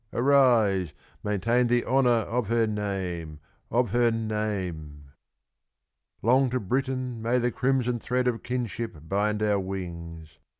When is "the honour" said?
1.67-2.09